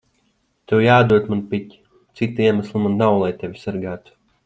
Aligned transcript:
Tev 0.71 0.81
jāatdod 0.83 1.27
man 1.35 1.45
piķi. 1.53 1.79
Cita 2.21 2.49
iemesla 2.49 2.85
man 2.89 3.01
nav, 3.05 3.19
lai 3.27 3.33
tevi 3.45 3.67
sargātu. 3.67 4.19